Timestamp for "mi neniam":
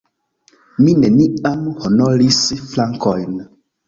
0.85-1.67